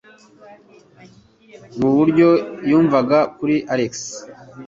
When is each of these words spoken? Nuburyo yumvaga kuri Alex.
Nuburyo 1.77 2.29
yumvaga 2.69 3.19
kuri 3.37 3.55
Alex. 3.73 3.91